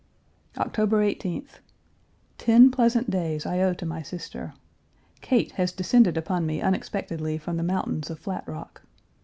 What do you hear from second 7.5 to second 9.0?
the mountains of Flat Rock.